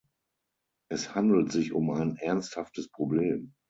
Es 0.89 1.13
handelt 1.13 1.51
sich 1.51 1.73
um 1.73 1.91
ein 1.91 2.15
ernsthaftes 2.17 2.89
Problem. 2.89 3.53